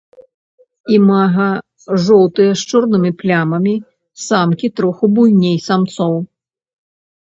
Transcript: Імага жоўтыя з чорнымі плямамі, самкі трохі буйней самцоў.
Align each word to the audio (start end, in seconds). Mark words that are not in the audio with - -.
Імага 0.95 1.49
жоўтыя 2.07 2.51
з 2.63 2.67
чорнымі 2.73 3.11
плямамі, 3.21 3.75
самкі 4.27 4.67
трохі 4.79 5.15
буйней 5.17 5.57
самцоў. 5.71 6.23